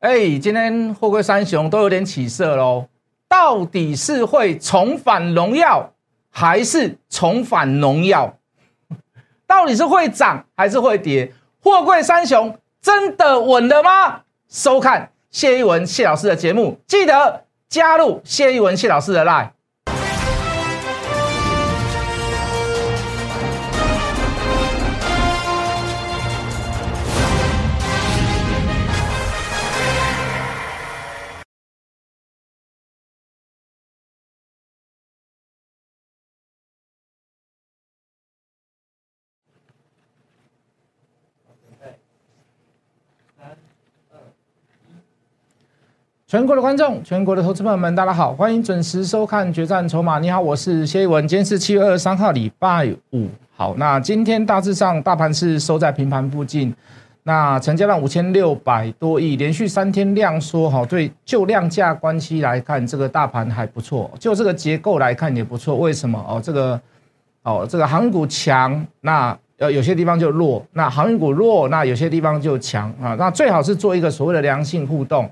[0.00, 2.86] 哎，今天货柜三雄都有点起色喽，
[3.28, 5.92] 到底是会重返荣耀，
[6.30, 8.36] 还是重返农药？
[9.44, 11.32] 到底是会涨还是会跌？
[11.60, 14.20] 货柜三雄真的稳了吗？
[14.48, 19.50] 收看谢一文谢老师的节目，记得加入谢一文谢老师的 line。
[46.30, 50.18] 全国的观众，全国的投资朋友们，大家好，欢迎准时收看《决战筹码》。
[50.20, 51.26] 你好，我是谢一文。
[51.26, 53.26] 今天是七月二十三号，礼拜五。
[53.56, 56.74] 好，那今天大致上大盘是收在平盘附近，
[57.22, 60.68] 那成交量五千六百多亿，连续三天量缩。
[60.68, 65.76] 好，对，就量价关系来看，这个大盘还不错；就这个结构来看也不错。
[65.76, 66.22] 为什么？
[66.28, 66.78] 哦，这个，
[67.42, 73.16] 哦，这个航股强，那呃有些地方就弱；那航运股弱，那有些地方就强啊。
[73.18, 75.26] 那最好是做一个所谓的良性互动。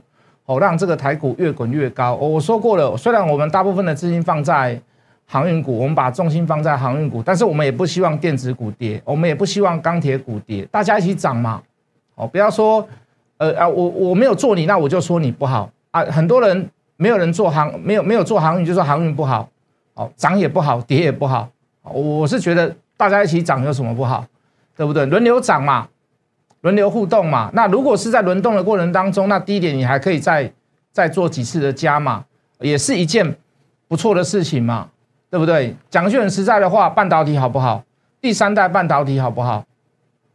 [0.47, 2.15] 哦，让这个台股越滚越高。
[2.15, 4.81] 我说过了，虽然我们大部分的资金放在
[5.27, 11.61] 航运股，我们把重心放在航运股，但是我们也不希望电子股跌，我们也不希望钢铁股跌，大家一起涨嘛。
[12.15, 12.87] 哦，不要说，
[13.39, 16.03] 呃啊，我我没有做你，那我就说你不好啊。
[16.05, 19.49] 很多人没有人做航，没有没有做航运，就说航运不好。
[19.95, 21.49] 哦，涨也不好，跌也不好。
[21.83, 24.25] 我是觉得大家一起涨有什么不好，
[24.77, 25.05] 对不对？
[25.07, 25.89] 轮流涨嘛。
[26.67, 30.53] 轮流互动嘛，那如果是在轮动的过程当中，那低点你还可以再
[30.91, 32.25] 再做几次的加码，
[32.59, 33.37] 也是一件
[33.87, 34.89] 不错的事情嘛，
[35.31, 35.77] 对不对？
[35.89, 37.85] 讲句很实在的话，半导体好不好？
[38.21, 39.65] 第三代半导体好不好？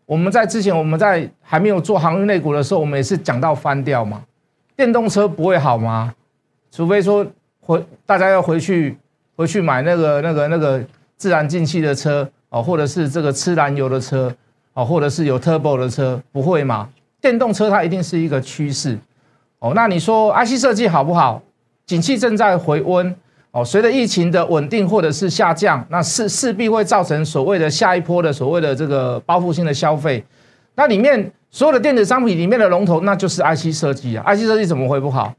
[0.06, 4.24] 我们在之前我们在还没有做航运类股的时候，我们也是讲到翻掉嘛。
[4.78, 6.16] 电动车不会好吗？
[6.72, 7.28] 除非说
[7.59, 8.98] 回大家要回去
[9.36, 10.82] 回去买那个那个那个
[11.18, 14.34] 自然进气的车哦，或者是这个吃燃油的车。
[14.74, 16.88] 哦，或者是有 turbo 的车，不会吗？
[17.20, 18.98] 电动车它一定是一个趋势。
[19.59, 21.42] 哦，那你说 IC 设计好不好？
[21.86, 23.16] 景气正在回温。
[23.52, 30.24] 哦，随着疫情的稳定或者是下降，那势势必会造成所谓的下一波的所谓的这个报复性的消费。
[30.76, 34.24] 那里面所有的电子商品里面的龙头，那就是 IC 设计啊。
[34.34, 35.34] IC 设计怎么会不好？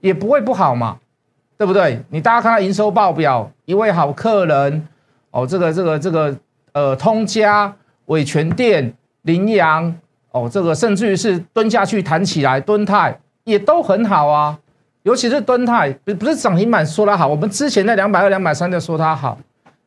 [0.00, 0.96] 也不会不好嘛，
[1.56, 2.02] 对不对？
[2.10, 4.88] 你大家看到营收报表，一位好客人，
[5.30, 6.36] 哦，这个这个这个
[6.72, 7.72] 呃，通家。
[8.06, 9.94] 伟全电、羚羊，
[10.30, 14.58] 哦，这个甚至于是蹲下去弹起来，敦泰也都很好啊。
[15.02, 19.38] 尤其是敦泰，不不是涨停板说它好，我们之前在两百二、两百三就说它好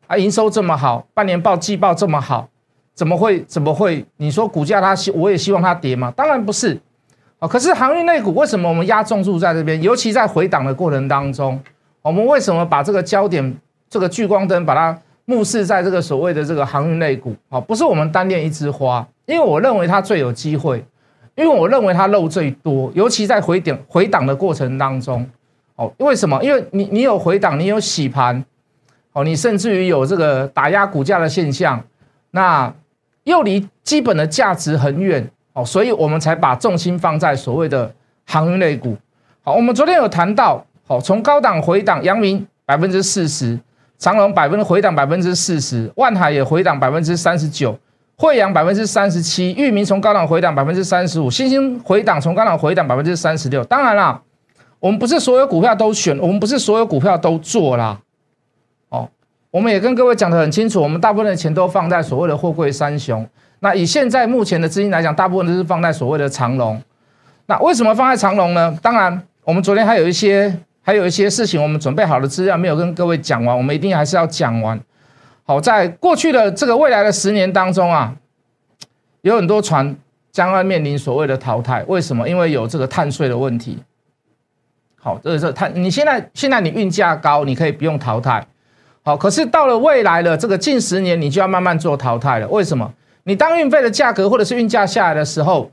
[0.07, 2.47] 啊，营收这么好，半年报、季报这么好，
[2.93, 4.05] 怎么会怎么会？
[4.17, 6.11] 你说股价它希，我也希望它跌吗？
[6.15, 6.79] 当然不是
[7.39, 7.47] 啊。
[7.47, 9.81] 可是航运类股为什么我们压重注在这边？
[9.81, 11.59] 尤其在回档的过程当中，
[12.01, 13.55] 我们为什么把这个焦点、
[13.89, 14.97] 这个聚光灯把它？
[15.29, 20.83] 目视在这个所谓的这个航运类股，好，不是我们单练一枝花，因为我认为它最有机会，
[21.35, 25.23] 因为我认为它漏最多，尤其在回点回档的过程当中，
[25.75, 26.43] 哦，为什么？
[26.43, 28.43] 因为你你有回档，你有洗盘，
[29.13, 31.79] 哦，你甚至于有这个打压股价的现象，
[32.31, 32.73] 那
[33.25, 37.93] 又离基本的价值很远，哦，所以我们才把重心放在所谓的
[38.25, 38.97] 航运类股。
[39.43, 43.59] 好，我们昨天有谈到，好，从高档回档，阳明百分之四十。
[43.99, 47.77] 长隆百分之回档百分之四十，万海也回档百分之三十九，
[48.15, 53.61] 惠阳百分之三十七，裕民从高档回档百分之三十五，新兴回档从高档回档百分之三十六。
[53.65, 54.21] 当然啦，
[54.79, 57.99] 我们不是所有股票都选，我们不是所有股票都做啦。
[58.87, 59.09] 哦，
[59.51, 63.27] 我们也跟各位讲得很清楚，我们大部分的钱都放在所谓的货柜三雄。
[63.59, 66.81] 那以现在目前的资金来讲，大部分都是放在所谓的长隆。
[67.47, 68.79] 那为什么放在长隆呢？
[68.81, 70.57] 当然，我们昨天还有一些。
[70.81, 74.79] 还有一些事情，我们准备好的资料没有跟各位讲完，我们一定还是要讲完。
[75.43, 78.15] 好，在过去的这个未来的十年当中啊，
[79.21, 79.95] 有很多船
[80.31, 81.83] 将要面临所谓的淘汰。
[81.87, 82.27] 为什么？
[82.27, 83.77] 因为有这个碳税的问题。
[85.01, 85.71] 好，这是碳。
[85.75, 88.45] 你现在现在你运价高，你可以不用淘汰。
[89.03, 92.47] 好，可是到了未来的这个近十年，你就要慢慢做淘汰了。
[92.49, 92.93] 为什么？
[93.23, 95.71] 你当运费的价格或者是运价下来的时候，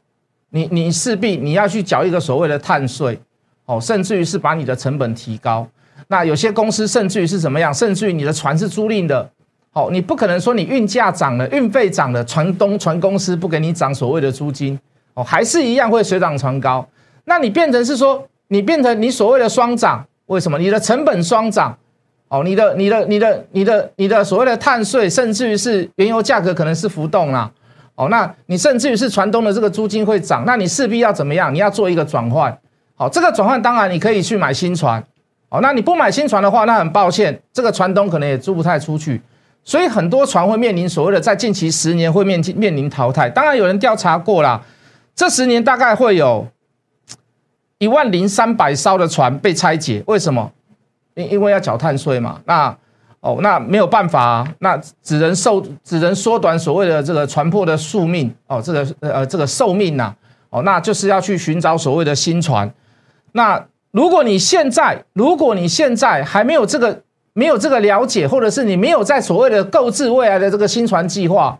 [0.51, 3.19] 你你势必你要去缴一个所谓的碳税。
[3.67, 5.67] 哦，甚至于是把你的成本提高。
[6.09, 7.75] 那有些公司甚至于是怎么样？
[7.75, 9.29] 甚至于你的船是租赁的，
[9.73, 14.79] 哦，你不可能说你运价涨了，运费涨了，船东船公司不给你涨所谓的租金，
[15.15, 16.87] 哦，还是一样会水涨船高。
[17.25, 20.59] 那你变成是说，你变成你所谓的双涨，为什么？
[20.59, 21.77] 你的成本双涨，
[22.29, 27.51] 哦，你的你的你的你的你的所谓的碳税，甚至于是原油价格可能是浮动啦，
[27.97, 31.53] 哦，那你甚至于是船东的这个租金会涨，那你势必要怎么样？
[31.53, 32.57] 你要做一个转换。
[32.97, 35.03] 好，这个转换当然你可以去买新船。
[35.49, 39.21] 哦，那你不买新船的话，那很抱歉，这个船东可能也租不太出去。
[39.63, 43.31] 所以很多船会面临所谓的在近期十年会面面临淘汰。
[43.31, 44.61] 当然有人调查过了，
[45.15, 46.47] 这十年大概会有
[47.79, 50.03] 一万零三百艘的船被拆解。
[50.07, 50.51] 为什么？
[51.15, 52.41] 因因为要缴碳税嘛。
[52.45, 52.77] 那
[53.21, 60.13] 哦，那没有办法啊，那只能受只能缩短所谓的这个船舶的寿命哦，这个呃这个寿命呐
[60.51, 62.69] 哦，那就是要去寻找所谓的新船。
[63.37, 67.03] 那如果你现在如果你现在还没有这个。
[67.39, 71.55] 没有这个了解，或者是你没有在所谓的购置未来的这个新船计划，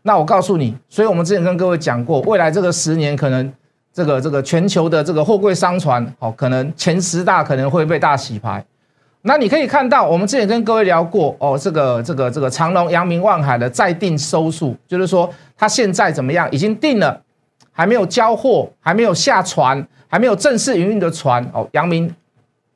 [0.00, 3.52] 那我告诉你，所以我们之前跟各位讲过，未来这个十年可能
[3.92, 8.64] 这个这个全球的这个货柜商船，哦，可能前十大可能会被大洗牌。
[9.20, 15.28] 那你可以看到，我们之前跟各位聊过，哦，这个这个这个长隆、阳明、万海的在定收数，就是说
[15.58, 17.20] 它现在怎么样，已经定了，
[17.78, 22.12] 还没有交货，还没有下船，还没有正式营运的船，哦，阳明。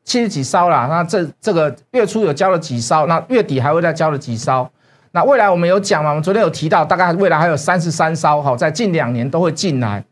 [0.04, 4.68] 七十几艘啦，那这这个月初有交了几艘，那月底还会再交了几艘。
[5.10, 6.10] 那未来我们有讲嘛？
[6.10, 10.04] 我们昨天有提到，大概未来还有三十三艘，好，在近两年都会进来。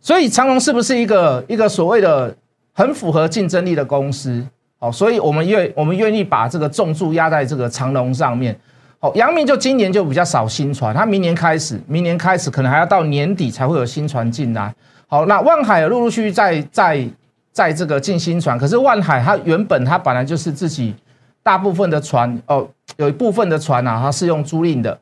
[0.00, 2.36] 所以长隆是不是一个一个所谓的
[2.72, 4.44] 很符合竞争力的公司？
[4.78, 8.56] 好，所以我们愿我们愿意把这个重注压在这个长隆上面。
[9.02, 14.74] 好，阳明就今年就比较少新船，它明年开始，明年开始可能还要到年底才会有新船进来。
[15.06, 17.06] 好，那万海陆陆续续在在。
[17.54, 20.94] 在这个进新船，可是万海它原本它本来就是自己
[21.42, 22.66] 大部分的船哦，
[22.96, 24.98] 有一部分的船啊，它是用租赁的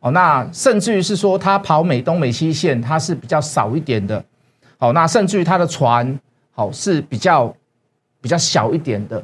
[0.00, 4.20] 哦，那甚至于是说它跑美东美西线，它是比较少一点的，
[4.78, 6.18] 好，那甚至于它的船
[6.50, 7.54] 好是比较
[8.20, 9.22] 比较小一点的，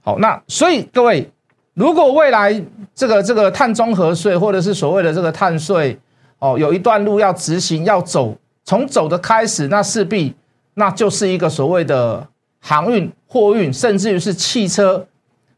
[0.00, 1.30] 好，那所以各位，
[1.74, 2.62] 如果未来
[2.94, 5.98] 这个这个碳中和税或者是所谓的这个碳税
[6.38, 10.34] 哦，有一段路要执行要走，从走的开始，那势必。
[10.76, 12.26] 那就是一个所谓的
[12.60, 15.06] 航运、货运，甚至于是汽车，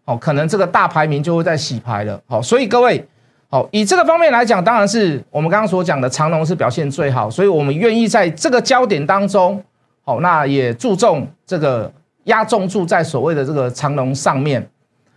[0.04, 2.20] 哦，可能这个大排名就会在洗牌了。
[2.26, 3.02] 好，所以各位，
[3.48, 9.64] 好，以这个方面来讲，当然是我们刚刚所讲的长龙是表现最好，所以我们愿意在这个焦点当中，
[10.04, 11.90] 好，那也注重这个
[12.24, 14.68] 压重注在所谓的这个长龙上面。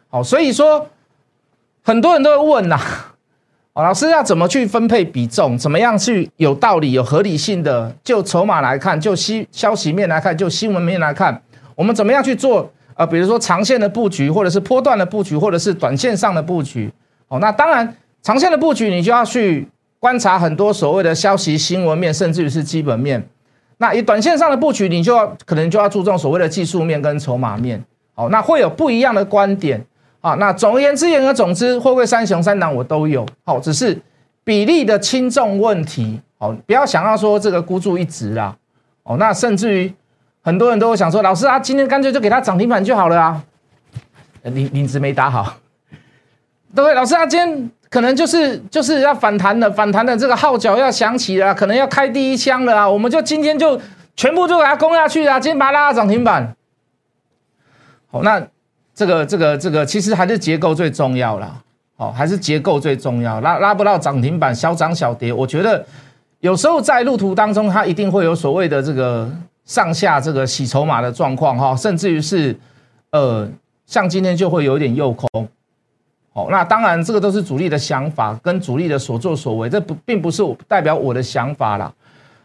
[0.09, 0.87] 好，所以说
[1.81, 2.79] 很多人都会问呐。
[3.75, 5.57] 老师要怎么去分配比重？
[5.57, 7.95] 怎么样去有道理、有合理性的？
[8.03, 11.41] 就筹码来看，就新消息面来看，就新闻面来看，
[11.75, 12.69] 我们怎么样去做？
[12.95, 16.91] 呃，比如说长线的布局，或者是波段的布局，或者是短线上的布局。
[17.29, 19.65] 哦，那当然，长线的布局你就要去
[19.97, 23.25] 观察很多所谓的消息、新闻面，甚至于是基本面。
[23.77, 27.81] 那以短线上的布局，你就要可能就要注重所谓的技术面跟筹码面。
[28.15, 29.85] 哦，那会有不一样的观点。
[30.21, 33.97] 啊，那总而言之，言而总之，货柜三雄三档我都有，好，只是
[34.43, 38.53] 比例的轻重问题，好，不要想要说这个孤注一掷啦，
[39.03, 39.93] 哦，那甚至于
[40.41, 43.41] 很多人都会想说，老师啊，今天干脆就给他涨停板就好了啊，
[44.43, 45.55] 领领子没打好，
[46.75, 46.93] 对不对？
[46.93, 53.79] 老师啊，今天可能就是就是要反弹了，反弹的这个号角要响起了，可能要开第一枪了啊，我们就今天就
[54.17, 56.57] 全部就给它攻下去啊，今天把它拉到涨停板，
[58.11, 58.45] 好，那。
[58.99, 61.55] 这个这个这个其实还是结构最重要啦，
[61.95, 65.85] 哦，还是结构最重要，拉拉不到涨停板，小涨小跌，我觉得
[66.41, 69.31] 有时候在路途当中，它一定会有所谓的这个
[69.63, 72.53] 上下这个洗筹码的状况哈，甚至于是
[73.11, 73.47] 呃，
[73.85, 75.47] 像今天就会有点诱空，
[76.33, 81.89] 哦，那当然这个都是主力的想法跟主力的所作所为，这不并不是代表我的想法啦。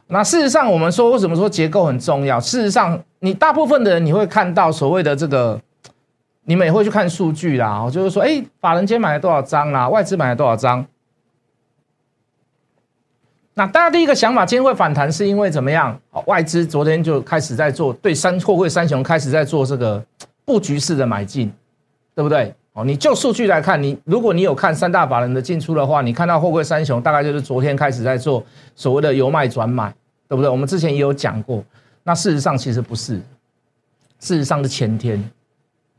[0.06, 2.38] 那事实上，我们说为什么说结构很重要？
[2.38, 5.60] 事实上，你大部分的人你会看到所谓的这个。
[6.44, 9.88] 你们也会去看数据啦，就是说，哎，法人今天买了多少张啦？
[9.88, 10.84] 外资买了多少张？
[13.54, 15.98] 那大家第一个想法，今天会反弹是因为怎么样？
[16.26, 20.04] 外资昨天就开始在做对三货柜三雄开始在做这个
[20.44, 21.50] 布局式的买进，
[22.14, 22.52] 对不对？
[22.72, 29.94] 哦，你就数据来看，你如果你有看三大法人的进出的话，你看到货柜三雄大概就是昨天开始在做所谓的由卖转买，
[30.28, 30.50] 对不对？
[30.50, 31.64] 我们之前也有讲过，
[32.02, 33.18] 那事实上其实不是，
[34.18, 35.22] 事实上是前天。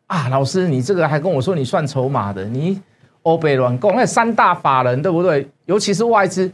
[0.07, 2.79] 啊，老师，你这个还跟我说你算筹码的，你
[3.23, 5.47] 欧北乱供那三大法人对不对？
[5.65, 6.51] 尤其是外资，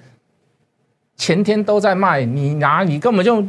[1.17, 3.43] 前天都在卖，你拿你根本就，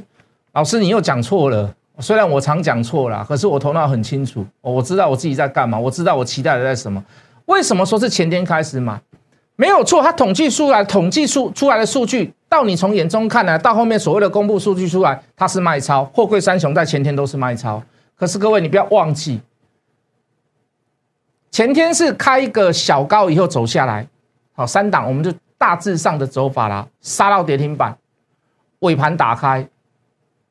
[0.53, 1.73] 老师你又讲错了。
[1.99, 7.05] 虽然我常讲错了，可是我头脑很清楚，我知道我自己在干嘛，我知道我期待的在什么。
[7.47, 9.01] 为什么说是前天开始买？
[9.55, 16.05] 没有错，他统计出来，统计出出来的数据，到你从眼中看来，到后面所谓的公布数据出来，它是卖超。
[16.07, 17.81] 货柜三雄在前天都是卖超，
[18.17, 19.41] 可是各位你不要忘记。
[21.53, 24.09] 前天是开一个小高以后走下来，
[24.55, 27.95] 好三档，我们就大致上的走法啦，杀到跌停板，
[28.79, 29.69] 尾盘打开，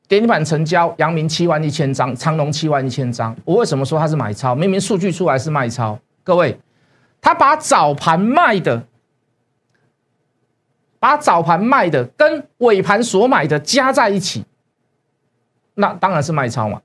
[0.06, 3.36] 跌停板成交，阳明七万一千张，长隆七万一千张。
[3.44, 4.54] 我为什么说它是买超？
[4.54, 6.56] 明明数据出来是卖超，各位，
[7.20, 8.84] 他把早盘卖的，
[11.00, 14.44] 把早盘卖的跟尾盘所买的加在一起，
[15.74, 16.80] 那当然是卖超嘛，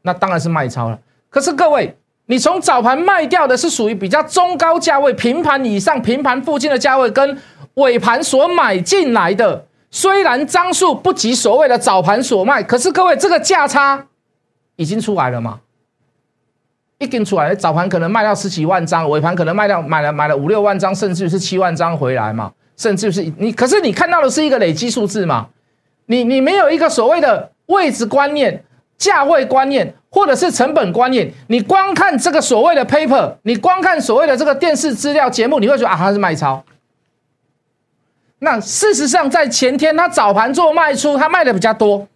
[0.00, 0.98] 那当然是卖超了。
[1.28, 1.94] 可是各位。
[2.32, 7.38] 你从早盘卖掉的是属于比较中高价位、平盘以上、平盘附近的价位，跟
[7.74, 14.06] 尾盘所买进来的，虽然张数不及所谓的早盘所卖，可是各位这个价差
[14.76, 15.60] 已经出来了嘛？
[16.96, 22.50] 一定出来，早盘可能卖掉十几万张，尾盘可能卖掉买了买了五六万张，甚至是七万张回来嘛？
[22.78, 25.48] 甚至是你，可是你看到的是一个累积数字嘛？
[26.06, 28.64] 你你没有一个所谓的位置观念、
[28.96, 29.94] 价位观念。
[30.14, 36.62] 或者是成本观念，你光看这个所谓的 paper，你光看所谓的这个电视资料节目，你会觉得啊，它是卖超。
[38.40, 42.06] 那事实上，在前天他早盘做卖出，它卖的比较多，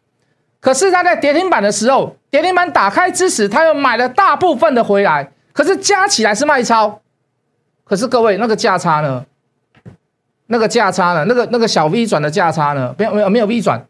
[0.61, 7.01] 可是他在跌停板的时候，跌停板打开之时，他又买了大部分的回来，可是加起来是卖超。
[7.85, 9.25] 可是各位，那个价差呢？
[10.49, 11.25] 那个价差呢？
[11.27, 12.95] 那个那个小 V 转的价差呢？
[12.99, 13.87] 没有没有没有 V 转，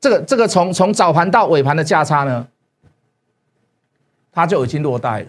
[0.00, 2.46] 这个这个从从早盘到尾盘的价差呢？
[4.40, 5.26] 它就已经落袋了，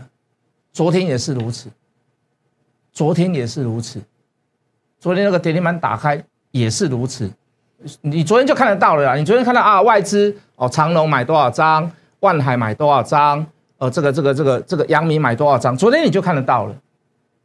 [0.71, 1.69] 昨天也是如此，
[2.93, 4.01] 昨天也是如此，
[4.99, 7.29] 昨天那个跌停板打开也是如此，
[7.99, 11.91] 你昨天就看得到了啦，你昨天看到啊外资哦长隆买多少张，
[12.21, 13.45] 万海买多少张，
[13.79, 16.75] 呃这个这个这个这个阳明买多少张，昨天你就看得到了，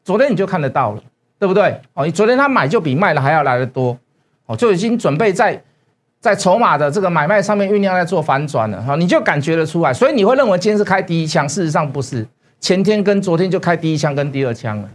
[0.05, 1.03] 昨天你就看得到了，
[1.41, 1.81] 对不对？
[1.95, 3.99] 哦，你昨天他买就比卖的还要来的多，
[4.47, 5.61] 哦就已经准备在。
[6.27, 12.27] 在筹码的这个买卖上面酝酿在做反转了哈，你就感觉得出来，所以你会认为今天是开第一枪，事实上不是，
[12.59, 14.89] 前天跟昨天就开第一枪跟第二枪了，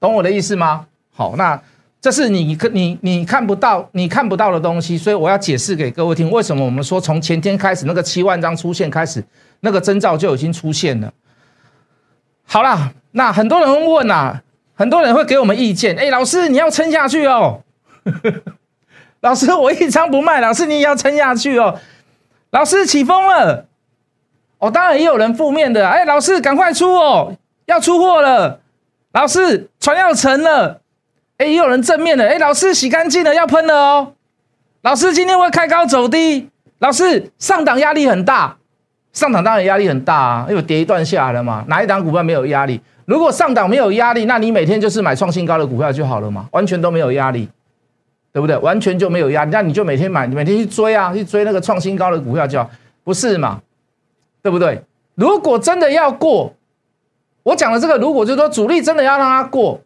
[0.00, 0.86] 懂我的意思吗？
[1.12, 1.60] 好，那
[2.00, 9.22] 这是你你你看不到你看不到的东西，所以我要解释给各位听，为什么我们说从前天开始那个七万张出现开始，
[9.60, 11.12] 那个征兆就已经出现了。
[12.46, 14.40] 好啦，那很多人问呐，
[14.74, 17.60] 很多人会给我们意见，哎，老师你要撑下去哦。
[19.24, 20.38] 老师，我一张不卖。
[20.42, 21.80] 老师，你也要撑下去哦。
[22.50, 23.64] 老师起风了，
[24.58, 25.88] 哦，当然也有人负面的。
[25.88, 28.60] 哎，老师赶快出哦，要出货了。
[29.12, 30.82] 老师船要沉了。
[31.38, 32.28] 哎，也有人正面的。
[32.28, 34.12] 哎，老师洗干净了，要喷了哦。
[34.82, 36.50] 老师今天会开高走低。
[36.80, 38.58] 老师上档压力很大，
[39.14, 41.64] 上档当然压力很大啊，因为跌一段下来了嘛。
[41.68, 42.78] 哪一档股票没有压力？
[43.06, 47.48] 如果上档没有压力，那你每天就是买创新高的股票就好了嘛，完全都没有压力。
[48.34, 48.56] 对不对？
[48.58, 52.66] 完全就没有压力，那你就每天买，每天去追啊，去追那个创新高的股票，就
[53.04, 53.62] 不是嘛？
[54.42, 54.82] 对不对？
[55.14, 56.52] 如果真的要过，
[57.44, 59.80] 我讲的这个，如果就是说主力真的要让它过，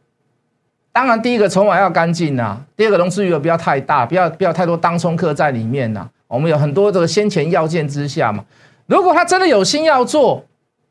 [0.92, 6.08] 当然第一个筹码要干净呐，第二个融资余额不要太大，不要不要太多当冲客在里面呐。
[6.26, 8.42] 我们有很多这个先前要件之下嘛。
[8.86, 10.42] 如果他真的有心要做，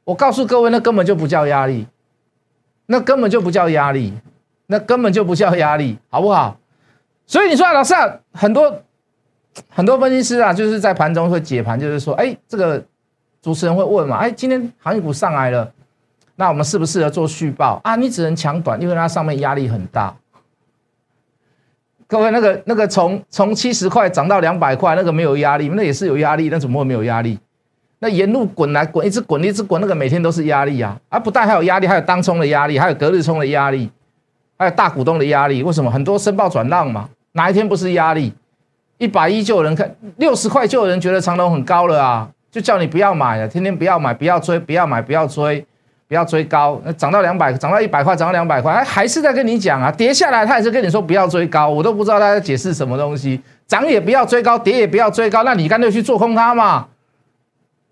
[0.04, 1.88] 我告诉各位，那根本就不叫压力，
[2.86, 4.14] 那根本就不叫压力，
[4.68, 6.60] 那根本就不叫压力，好不好？
[7.28, 8.82] 所以你说老师啊，很多
[9.70, 12.82] 很多分析师啊，就是在盘中会解盘，就是说，哎，这个
[13.42, 15.70] 主持人会问嘛，哎，今天行业股上来了，
[16.38, 17.96] 那我们适不适合做续报啊？
[17.98, 20.16] 你只能抢短，因为它上面压力很大。
[22.08, 27.38] 各位，那个那个从从七十块涨到两百块，那个没有压力，那也是有压力，那怎么会没有压力？
[28.00, 30.98] 那沿路滚来滚，一直滚一直滚，那个每天都是压力啊！
[31.10, 33.92] 啊，不但还有压力，还有当冲的压力，还有隔日冲的压力，
[34.58, 35.62] 还有大股东的压力。
[35.64, 35.92] 为什么？
[35.92, 37.10] 很多申报转让嘛。
[37.38, 38.34] 哪一天不是压力？
[38.98, 45.64] 一百一就有人看，六十块就有人觉得长隆很高了啊，就叫你不要买了，天天不要买，不要追，不要买，不要追，
[46.08, 46.82] 不要追高。
[46.84, 53.40] 那涨到两百，涨到一百块，涨到两百块，哎，还是在跟你讲啊，跌下来他也是跟你说不要追高，我都不知道他在解释什么东西。
[53.68, 56.88] 涨也不要追高，跌也不要追高，那你干脆去做空它嘛，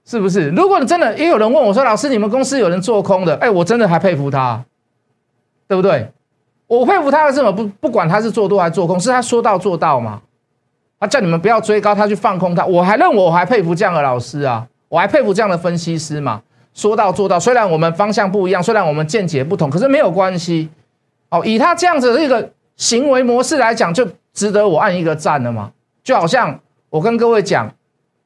[0.06, 0.50] 是不是？
[0.50, 3.36] 如果你真的也有人问我说，老师，你们公司有人做空的？
[3.36, 4.64] 哎，我真的还佩服他，
[5.68, 6.10] 对不对？
[6.68, 7.52] 我佩服他的什么？
[7.52, 10.22] 不不管他是做多还是做空，是他说到做到嘛？
[11.00, 12.66] 他叫你们不要追高，他去放空他。
[12.66, 16.42] 我还认为我还佩服这样的老师啊，我还佩服这样的分析师嘛。
[16.74, 20.70] 说到做到，虽然我们方向不一样，虽然我们见解不同，可是没有关系。
[21.30, 25.72] 哦，以他这样子的一个行为模式来讲，就值得我按一个赞了嘛。
[26.04, 27.72] 就好像我跟各位讲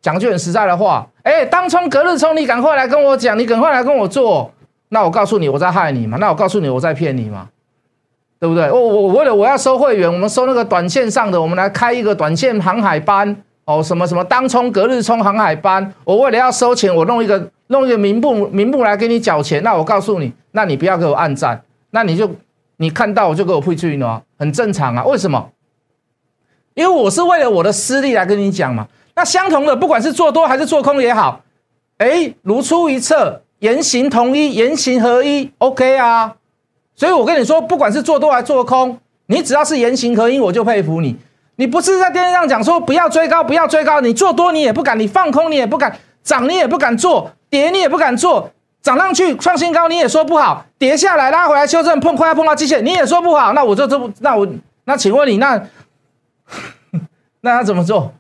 [0.01, 4.51] 讲句很实在的话，哎，当冲隔日冲，你赶快来跟我讲，你赶快来跟我做。
[4.89, 6.17] 那我告诉你，我在害你嘛？
[6.17, 7.49] 那我告诉你，我在骗你嘛？
[8.39, 8.71] 对不对？
[8.71, 15.93] 我我为了我要收会员，我们收那个短线上的，我们来开一个短线航海班哦，什么什么当冲隔日冲航海班。
[16.05, 19.61] 我为了要收钱，我弄一个弄一个名目名目来给你缴钱。
[19.61, 22.31] 那我告诉你，那你不要给我按赞，那你就
[22.77, 25.03] 你看到我就给我退出呢，很正常啊。
[25.03, 25.49] 为什么？
[26.75, 28.87] 因为我是为了我的私利来跟你讲嘛。
[29.15, 31.41] 那相同的，不管是做多还是做空也好，
[31.97, 36.35] 哎，如出一辙，言行统一，言行合一，OK 啊。
[36.99, 41.15] 所以我跟你说，不管是做多还是做空，你只要是言行合一，我就佩服你。
[41.55, 48.51] 你不是在电视上讲说不要追高，不要追高，你做多你也不敢，你放空你也不敢，涨你也不敢做，跌你也不敢做，
[48.81, 54.45] 涨上去创新高你也说不好，跌下来拉回来修正碰快要碰到极限你也说不好，那我就这不那我
[54.83, 55.61] 那请问你那
[57.39, 58.11] 那要怎么做？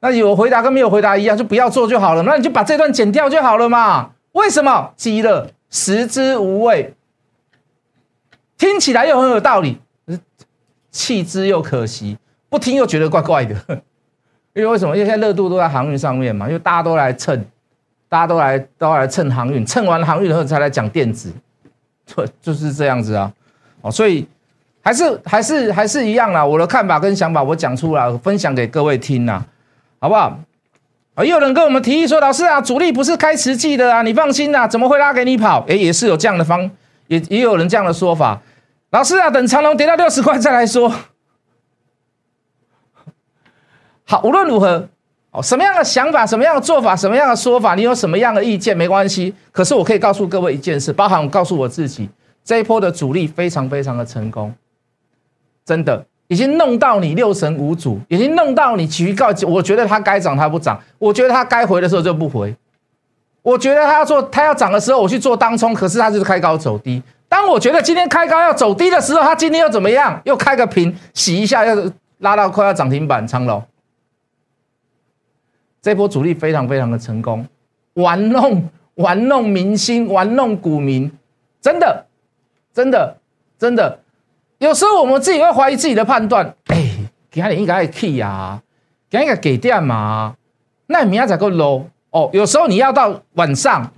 [0.00, 4.10] 那有回答跟没有回答一样，就不要做就好了，那你就把这段剪掉就好了嘛？
[4.32, 4.90] 为什么？
[4.96, 6.92] 急了食之无味，
[8.60, 9.78] 听起来又很有道理，
[10.90, 12.18] 弃之又可惜。
[12.50, 13.54] 不听又觉得怪怪的，
[14.52, 14.94] 因为为什么？
[14.94, 17.42] 因为现在热度都在航运上面嘛，因为大家都来蹭，
[18.06, 21.32] 大家都来都来蹭航运，蹭完航运以后才来讲电子，
[22.04, 23.32] 就 就是这样子啊。
[23.80, 24.26] 哦，所以
[24.82, 26.44] 还是还是还是一样啦。
[26.44, 29.42] 我的看法跟想法我讲出来，分享给各位听呐，
[30.00, 30.38] 好不好？
[31.14, 35.64] 啊，有人跟我们提议说，老师啊，主力不是开实际的啊，你放心啦，怎么会拉给你跑？
[35.66, 36.70] 哎，也是有这样的方，
[37.06, 38.40] 也也有人这样的说法。
[38.90, 40.92] 老师啊，等长龙跌到六十块再来说。
[44.04, 44.88] 好，无论如何，
[45.30, 49.32] 哦，什么样的想法，什么样的做法，什么样的说法，你有什么样的意见，没关系。
[49.52, 52.10] 可是我可以告诉各位一件事，包含我告诉我自己，
[52.42, 54.52] 这一波的主力非常非常的成功，
[55.64, 62.56] 真的已经弄到你六神无主，已经弄到你起于告，我觉得它该涨它不涨，我觉得它该回的时候就不回，
[63.42, 67.00] 我觉得它要做它要涨的时候我去做当冲，可是它就是开高走低。
[67.30, 70.20] 当我觉得今天开高要走低的时候，它今天又怎么样？
[70.24, 73.62] 又开个平洗一下，又拉到快要涨停板，仓楼。
[75.80, 77.46] 这波主力非常非常的成功，
[77.94, 81.10] 玩弄玩弄民心，玩弄股民，
[81.62, 82.04] 真的，
[82.74, 83.16] 真的，
[83.56, 84.00] 真的，
[84.58, 86.52] 有时候我们自己会怀疑自己的判断。
[86.66, 86.90] 哎，
[87.30, 88.60] 给他点应该 key 呀，
[89.08, 90.34] 给他一个给电嘛，
[90.88, 92.28] 那你明天才够 low 哦。
[92.32, 93.92] 有时候你要到晚上，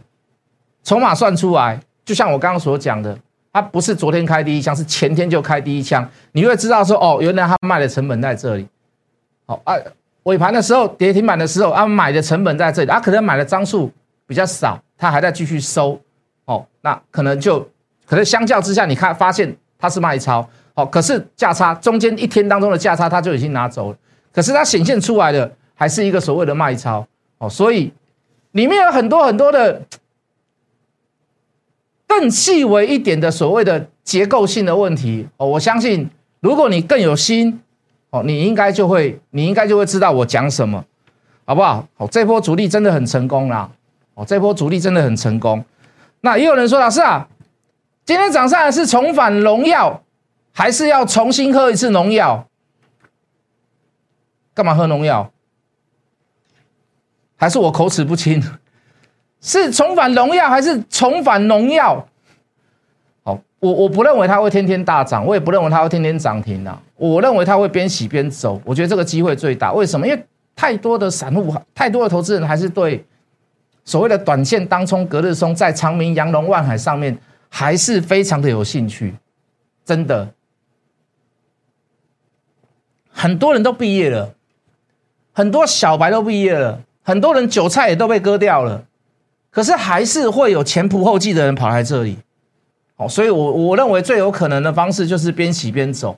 [0.84, 3.16] 筹码算出来，就像我刚刚所讲的，
[3.52, 8.66] 他不是昨天开第一枪，是前天就开第一枪，你会知道说，哦，原来他卖的成本在这里。
[9.46, 9.76] 好啊。
[10.24, 13.90] 尾盘的时候，跌停板的时候，啊，买的成本在这里，啊，可能买的张数
[14.24, 16.00] 比较少，他还在继续收，
[16.44, 17.58] 哦，那可能就
[18.06, 23.98] 可能相较之下，你看发现它是卖超，哦，可是价差中间一天当中的价差，它就已经拿走了，
[24.32, 27.04] 可是它显现出来的还是一个所谓的卖超，
[27.38, 27.92] 哦，所以
[28.52, 29.82] 里面有很多很多的
[32.12, 37.61] 更细微一点的所谓的结构性的问题，哦，我相信如果你更有心。
[38.14, 40.85] 哦，你应该就会，你应该就会知道我讲什么，
[41.46, 41.88] 好不好？
[41.94, 43.70] 好，这波主力真的很成功啦！
[44.12, 45.64] 哦，这波主力真的很成功。
[46.20, 47.27] 那也有人说，老师啊，
[48.05, 50.03] 今天早上是重返荣耀，
[50.53, 52.46] 还是要重新喝一次农药？
[54.53, 55.33] 干嘛喝农药？
[57.37, 58.42] 还是我口齿不清？
[59.42, 62.07] 是重返荣耀，还是重返农药？
[63.24, 66.78] 好我我不认为它会天天大涨，我也不认为它会天天涨停的。
[66.96, 69.72] 我认为它会边洗边走，我觉得这个机会最大。
[69.72, 70.07] 为什么？
[70.07, 70.24] 因为
[70.55, 73.05] 太多的散户、太多的投资人还是对
[73.85, 79.14] 所谓的短线当冲、隔日冲，在长明、阳龙、万海上面还是非常的有兴趣。
[79.85, 80.28] 真的，
[83.11, 84.35] 很多人都毕业了，
[85.33, 88.85] 很多小白都毕业了，很多人韭菜也都被割掉了，
[89.52, 92.18] 可是还是会有前仆后继的人跑来这里。
[93.08, 96.16] 所以，我我认为最有可能的方式就是边洗边走。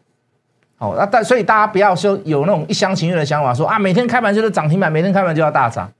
[0.76, 5.90] 好，那但所以大家不要说有那种一厢情愿的想法，说啊，每天开盘就是涨停板，每天开盘就要大涨。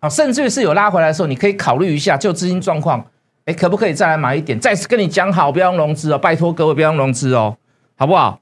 [0.00, 3.06] 好，甚至是有拉回来的时候，你可以考虑一下，就资金状况，
[3.44, 4.58] 哎，可不可以再来买一点？
[4.58, 7.56] 再次跟你讲好，不要用融资哦，拜托各位不要用融资哦，
[7.96, 8.40] 好不好？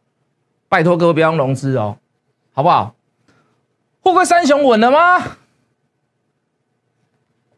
[0.71, 1.99] 拜托各位不要用融资哦，
[2.55, 2.95] 好不好？
[4.01, 5.23] 货柜三雄稳了吗？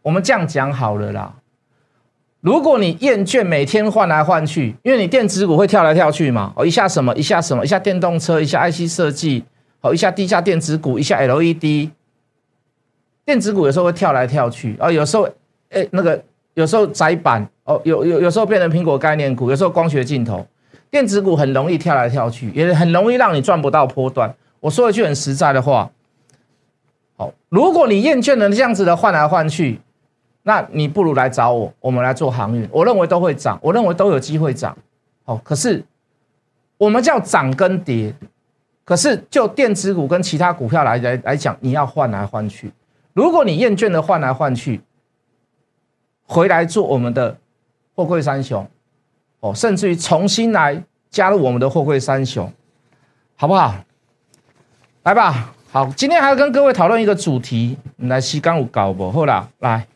[0.04, 1.34] 我们这样讲好了啦。
[2.42, 9.42] 如果你厌倦每天换来换去，因为你电子股会跳来跳去嘛，哦，一下什么，一下什么，一下电动车，一下 IC 设计，
[9.80, 11.88] 哦，一下低价电子股，一下 LED，
[13.24, 15.26] 电子股有时候会跳来跳去，哦，有时候，
[15.70, 20.46] 哎，那个有时候窄板，哦，有有有时候变成苹果概念股，有时候光学镜头，
[20.90, 24.34] 电子股很容易跳来跳去，也很容易让你赚不到波段。
[24.60, 25.90] 我说一句很实在的话，
[27.16, 29.80] 好，如果你厌倦了这样子的换来换去。
[30.46, 34.76] 那你不如来找我，我们来做航运，我认为都会涨，我认为都有机会涨。
[35.24, 35.82] 好，可是
[36.76, 38.14] 我们叫涨跟跌，
[38.84, 42.70] 可是就电子股跟其他股票来来来讲，你要换来换去。
[43.14, 44.82] 如果你厌倦的换来换去，
[46.26, 47.34] 回来做我们的
[47.94, 48.68] 货柜三雄，
[49.40, 52.52] 哦，甚至于重新来加入我们的货柜三雄，
[53.36, 53.74] 好不好？
[55.04, 59.10] 来吧，好，今天还要跟各位讨论一个主题，来西港有搞不？
[59.10, 59.86] 好啦，来。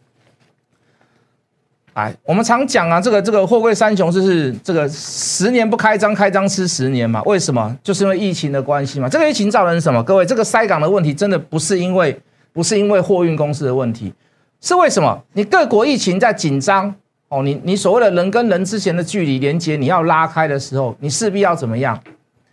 [1.98, 7.20] 来，我们常讲啊，这个这个货柜三雄就是这个十年不开张，开张吃十年嘛？
[7.24, 7.76] 为什么？
[7.82, 9.08] 就是因为疫情的关系嘛。
[9.08, 10.00] 这个疫情造成什么？
[10.04, 12.16] 各位，这个塞港的问题真的不是因为
[12.52, 14.14] 不是因为货运公司的问题，
[14.60, 15.20] 是为什么？
[15.32, 16.94] 你各国疫情在紧张
[17.30, 22.00] 哦，你你所谓的人跟人之间的距离连接你要拉开的时候，你势必要怎么样？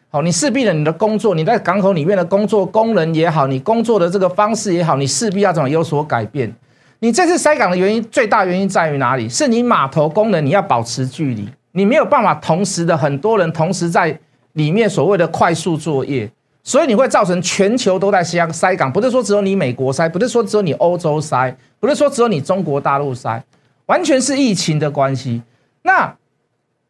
[0.09, 6.51] 好，你势必的你的工作，你在港口里面的工作工人也好，你工作的这个方式也好，你势必要怎么有所改变？
[6.99, 9.27] 你这次塞港的原因，最大原因在于哪里？
[9.29, 14.17] 是你码头功能你要保持距离，你没有办法同时的很多人同时在
[14.53, 16.29] 里面所谓的快速作业，
[16.63, 23.43] 所以你会造成全球都在塞塞港，不是说只有你美国塞，不是说只有你欧洲塞，不是说只有你中国大陆塞，
[23.87, 25.41] 完全是疫情的关系。
[25.83, 26.15] 那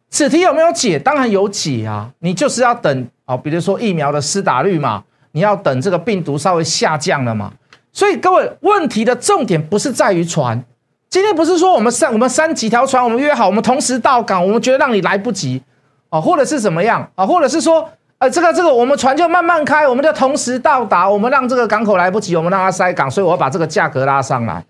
[0.09, 0.97] 此题有没有解？
[0.97, 7.51] 当然有解啊，你就是要等啊，比如说疫苗的施打率嘛，你要等这个病毒稍微下降了嘛。
[7.95, 10.61] 所以各位，问题的重点不是在于船。
[11.09, 15.63] 今天不是说我们三我们三几条船，我们约好，我们同时到港，我们觉得让你来不及
[16.09, 24.65] 啊，或者是怎么样啊，或者是说，呃，这个这个我们船就慢慢开，我们就同时到达，我们让这个港口来不及，我们让它塞港，所以我要把这个价格拉上来。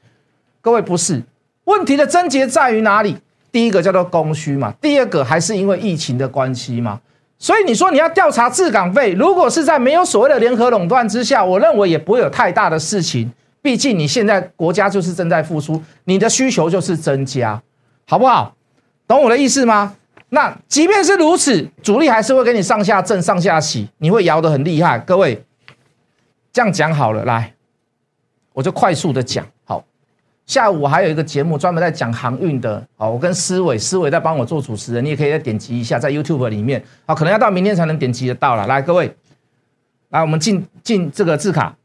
[0.61, 1.23] 各位不是，
[1.63, 3.17] 问题的症结在于哪里？
[3.51, 7.01] 第一个叫做供需嘛，第二个还是因为疫情的关系嘛。
[7.37, 13.31] 所以你说你要调查滞港费，如果是在没有所谓的联合垄断之下，我认为也不会有太大的事情。
[13.61, 17.61] 毕竟你现在国家就是正在复苏，你的需求就是增加，
[18.07, 18.55] 好不好？
[19.07, 19.95] 懂我的意思吗？
[20.29, 24.97] 那即便是如此，主力还是会给你上下震、上下洗，你会摇得很厉害。
[24.99, 25.43] 各位，
[26.53, 27.53] 这样讲好了，来，
[28.53, 29.83] 我就快速的讲好。
[30.45, 38.67] 下午还有一个节目专门在讲航运的，好，我跟思伟，思伟在帮我做主持人，你也可以再点击一下，在 YouTube 里面，好，可能要到明天才能点击得到了。
[38.67, 39.11] 来，各位，
[40.09, 41.75] 来，我们进进这个字卡，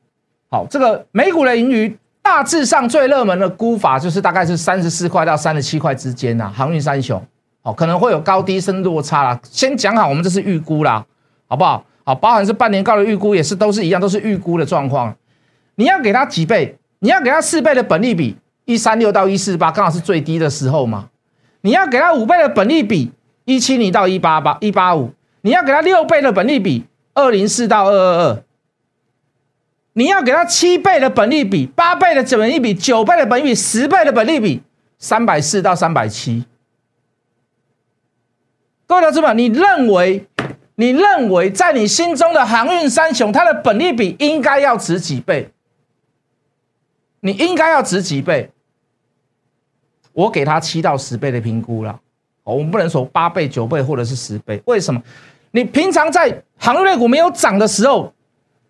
[0.50, 7.22] 好，这个美股的盈余大致上最热门的估法就是大概是三十四块到三十七块之间呐，航运三雄，
[7.62, 9.40] 好，可能会有高低深落差啦。
[9.42, 11.06] 先讲好，我们这是预估啦，
[11.48, 11.82] 好不好？
[12.04, 15.16] 好，包含是半年高的预估也是都是一样，都是预估的状况。
[15.76, 16.76] 你要给他几倍？
[16.98, 18.36] 你要给他四倍的本利比。
[18.70, 21.08] 一三六到一四八刚好是最低的时候嘛，
[21.62, 23.10] 你要给他五倍的本利比，
[23.44, 28.42] 一七零到一八八一八五，你要给他六倍的本利比，二零四到二二二，
[29.94, 34.62] 你要给他七倍的本利比，八倍的本利比，九倍的本利比，十倍的本利比，
[35.00, 36.44] 三百四到三百七。
[38.86, 40.28] 各位同志们，你认为
[40.76, 45.50] 你认为在你心中的航运三雄，它的本利比应该要值几倍？
[47.22, 48.50] 你应该要值几倍？
[50.12, 51.98] 我给他七到十倍的评估了，
[52.44, 54.60] 我们不能说八倍、九倍或者是十倍。
[54.66, 55.00] 为什么？
[55.52, 58.12] 你平常在行业股没有涨的时候，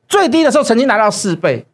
[0.09, 1.67] 最低的时候曾经来到四倍，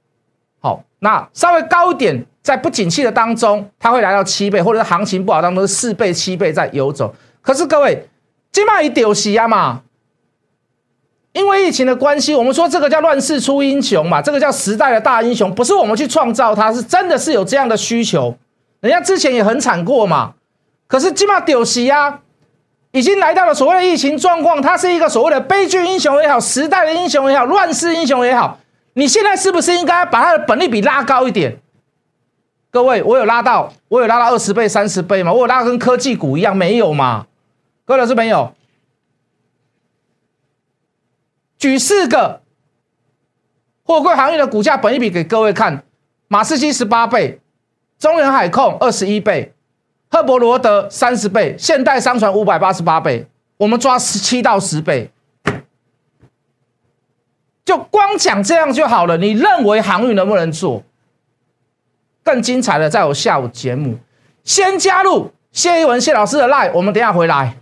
[0.61, 7.15] 好，那稍微高一点，在不景气的当中，它会来到七倍，或者是行情不好当中是四倍、七倍在游走。
[7.41, 8.09] 可是各位，
[8.51, 9.83] 今麦一丢席啊嘛，
[11.33, 18.37] 因为疫情的关系，我们说这个叫乱世出英雄嘛，这个叫时代的大英雄，不是我们去创造它，是真的是有这样的需求。
[18.81, 20.35] 人家之前也很惨过嘛，
[20.87, 22.21] 可是今嘛丢席啊，
[22.93, 28.61] 已经来到了所谓的疫情状况，它是一个所谓的悲剧英雄也好，时代的英雄也好，乱世英雄也好，
[28.95, 31.59] 你现在是不是应该把它的本利比拉高一点？
[32.71, 35.33] 各位，我有拉到，我有拉到二十倍、三十倍吗？
[35.33, 37.27] 我有拉跟科技股一样没有吗？
[37.87, 38.53] 各位老师没有？
[41.59, 42.43] 举四个
[43.83, 45.83] 货柜行业的股价本利比给各位看，
[46.29, 47.41] 马士基十八倍。
[47.99, 49.53] 中原海控二十一倍，
[50.11, 55.11] 赫伯罗德三十倍，现代商船五百八十八倍，我们抓十七到十倍，
[57.65, 59.17] 就光讲这样就好了。
[59.17, 60.83] 你认为航运能不能做？
[62.23, 63.99] 更精彩的，在我下午节目，
[64.43, 67.57] 先加入谢一文谢老师的 line，我们等下回来。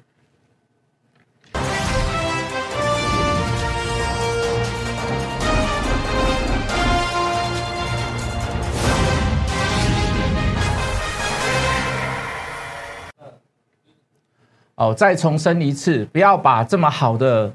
[14.85, 17.51] 哦，再重申一次，不要把这么好的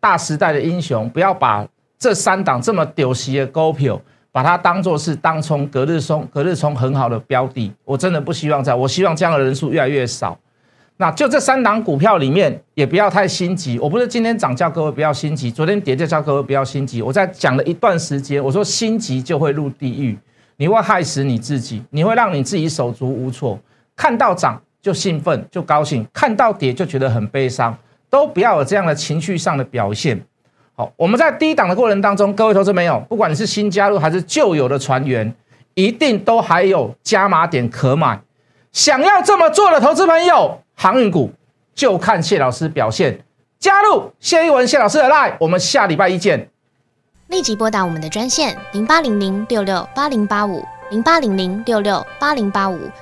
[0.00, 1.64] 大时代的英雄，不要把
[1.96, 4.00] 这三档这么丢席的股票，
[4.32, 7.72] 把它当做是当冲隔日冲隔日冲很好的标的。
[7.84, 10.36] 我真的不希望在，我希望这样的人数越来越少。
[10.96, 13.78] 那就这三档股票里面，也不要太心急。
[13.78, 17.00] 我不是今天涨叫各位不要心急，昨天跌就叫各位不要心急。
[17.00, 20.18] 我在讲了一段时间，我说心急就会入地狱，
[20.56, 23.56] 你会害死你自己，你会让你自己手足无措。
[23.94, 24.60] 看到涨。
[24.82, 27.74] 就兴奋就高兴，看到跌就觉得很悲伤，
[28.10, 30.20] 都不要有这样的情绪上的表现。
[30.74, 35.32] 好，我们在低档的过程当中，各位投资朋友，不管你是新加入还是旧有的船员，
[35.74, 38.20] 一定都还有加码点可买。
[38.72, 41.30] 想要这么做的投资朋友，航运股
[41.74, 43.24] 就看谢老师表现。
[43.60, 46.48] 加入谢一文谢老师的 line，我们下礼拜一见。
[47.28, 52.78] 立即拨打我们的专线零八零零六六八零八五零八零零六六八零八五